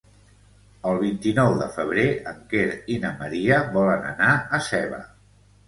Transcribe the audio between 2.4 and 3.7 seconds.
Quer i na Maria